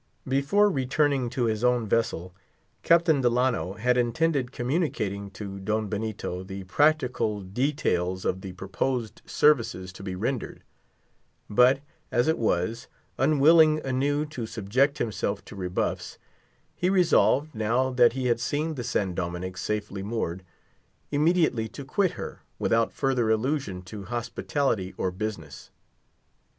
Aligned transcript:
Before 0.27 0.67
returning 0.67 1.29
to 1.29 1.43
his 1.43 1.63
own 1.63 1.85
vessel, 1.85 2.33
Captain 2.81 3.21
Delano 3.21 3.73
had 3.73 3.99
intended 3.99 4.51
communicating 4.51 5.29
to 5.37 5.59
Don 5.59 5.89
Benito 5.89 6.41
the 6.43 6.65
smaller 6.67 7.43
details 7.43 8.25
of 8.25 8.41
the 8.41 8.53
proposed 8.53 9.21
services 9.27 9.93
to 9.93 10.01
be 10.01 10.15
rendered. 10.15 10.63
But, 11.51 11.81
as 12.11 12.27
it 12.27 12.39
was, 12.39 12.87
unwilling 13.19 13.77
anew 13.85 14.25
to 14.25 14.47
subject 14.47 14.97
himself 14.97 15.45
to 15.45 15.55
rebuffs, 15.55 16.17
he 16.75 16.89
resolved, 16.89 17.53
now 17.53 17.91
that 17.91 18.13
he 18.13 18.25
had 18.25 18.39
seen 18.39 18.73
the 18.73 18.83
San 18.83 19.13
Dominick 19.13 19.55
safely 19.55 20.01
moored, 20.01 20.43
immediately 21.11 21.67
to 21.67 21.85
quit 21.85 22.13
her, 22.13 22.41
without 22.57 22.91
further 22.91 23.29
allusion 23.29 23.83
to 23.83 24.05
hospitality 24.05 24.95
or 24.97 25.11
business. 25.11 25.69